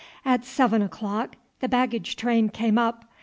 [0.25, 3.05] At seven o'clock the baggage train came up.